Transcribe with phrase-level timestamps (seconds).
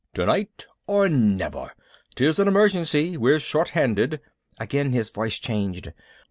[0.15, 1.73] "Tonight or never!
[2.15, 4.19] 'Tis an emergency we're short handed."
[4.59, 5.93] Again his voice changed.